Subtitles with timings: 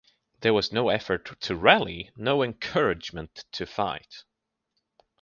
[0.39, 4.23] There was no effort to rally, no encouragement to fight.